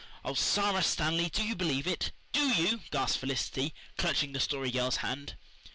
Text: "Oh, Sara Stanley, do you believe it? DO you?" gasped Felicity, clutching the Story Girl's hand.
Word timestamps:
"Oh, 0.25 0.33
Sara 0.33 0.81
Stanley, 0.81 1.29
do 1.29 1.43
you 1.43 1.53
believe 1.55 1.85
it? 1.85 2.11
DO 2.31 2.47
you?" 2.53 2.79
gasped 2.89 3.19
Felicity, 3.19 3.71
clutching 3.99 4.31
the 4.31 4.39
Story 4.39 4.71
Girl's 4.71 4.95
hand. 5.05 5.35